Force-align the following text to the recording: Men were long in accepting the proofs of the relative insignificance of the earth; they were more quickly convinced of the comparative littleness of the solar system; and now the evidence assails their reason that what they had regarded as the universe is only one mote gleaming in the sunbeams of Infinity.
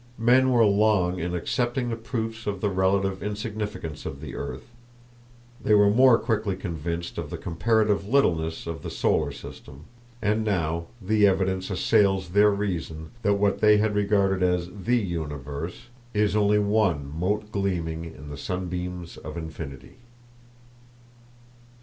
Men 0.17 0.49
were 0.49 0.65
long 0.65 1.19
in 1.19 1.35
accepting 1.35 1.89
the 1.91 1.95
proofs 1.95 2.47
of 2.47 2.59
the 2.59 2.71
relative 2.71 3.21
insignificance 3.21 4.03
of 4.03 4.19
the 4.19 4.33
earth; 4.33 4.71
they 5.63 5.75
were 5.75 5.91
more 5.91 6.17
quickly 6.17 6.55
convinced 6.55 7.19
of 7.19 7.29
the 7.29 7.37
comparative 7.37 8.07
littleness 8.07 8.65
of 8.65 8.81
the 8.81 8.89
solar 8.89 9.31
system; 9.31 9.85
and 10.19 10.43
now 10.43 10.87
the 10.99 11.27
evidence 11.27 11.69
assails 11.69 12.29
their 12.29 12.49
reason 12.49 13.11
that 13.21 13.35
what 13.35 13.59
they 13.61 13.77
had 13.77 13.93
regarded 13.93 14.41
as 14.41 14.71
the 14.71 14.97
universe 14.97 15.89
is 16.15 16.35
only 16.35 16.57
one 16.57 17.07
mote 17.15 17.51
gleaming 17.51 18.03
in 18.05 18.29
the 18.29 18.37
sunbeams 18.37 19.17
of 19.17 19.37
Infinity. 19.37 19.97